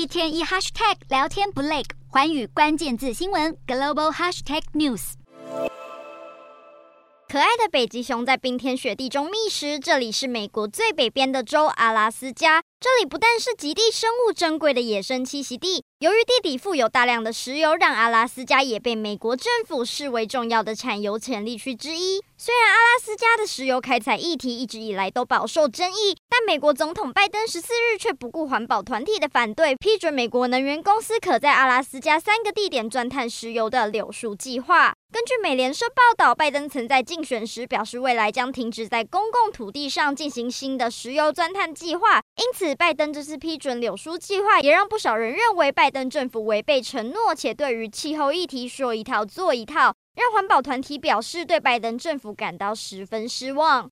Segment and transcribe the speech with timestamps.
[0.00, 5.12] 一天一 hashtag 聊天不累，环宇关键字新闻 global hashtag news。
[7.28, 12.62] 可爱的北极熊在冰天雪地中觅食，这里是美国最北边的州阿拉斯加。
[12.80, 22.22] 这里不但是极地生物珍贵的野生栖息地，由于地底富有大量的石油，让阿拉斯加也被美国政府视为重要的产油潜力区之一。
[22.38, 34.94] 虽然阿拉斯加的石油开采议题一直以来都饱受争议，但美国总统拜登十四日却不顾环保团体的反对，批准美国能源公司可在阿拉斯加三个地点钻探石油的柳树计划。
[35.12, 53.88] 根据美联社报道，拜登曾在竞选时表示，未来将停止在公共土地上进行新的石油钻探计划，因此拜登这次批准柳书计划，也让不少人认为拜登政府违背承诺，且对于气候议题说一套做一套，让环保团体表示对拜登政府感到十分失望。